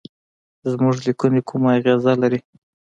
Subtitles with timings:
[0.71, 2.39] زموږ لیکني کومه اغیزه لري.